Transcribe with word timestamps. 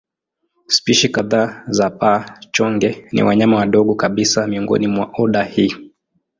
Spishi 0.67 1.09
kadhaa 1.09 1.63
za 1.67 1.89
paa-chonge 1.89 3.07
ni 3.11 3.23
wanyama 3.23 3.55
wadogo 3.57 3.95
kabisa 3.95 4.47
miongoni 4.47 4.87
mwa 4.87 5.11
oda 5.17 5.43
hii. 5.43 5.91